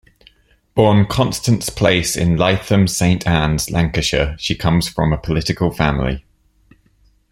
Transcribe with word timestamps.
Born 0.73 1.05
Constance 1.05 1.69
Place 1.69 2.15
in 2.17 2.35
Lytham 2.35 2.89
Saint 2.89 3.27
Annes, 3.27 3.69
Lancashire, 3.69 4.35
she 4.39 4.55
comes 4.55 4.89
from 4.89 5.13
a 5.13 5.17
political 5.19 5.69
family. 5.69 6.25